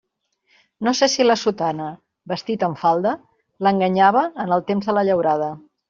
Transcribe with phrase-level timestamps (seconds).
[0.87, 1.91] No sé si la sotana,
[2.33, 3.15] vestit amb falda,
[3.69, 5.57] l'enganyava en el temps de la llaurada.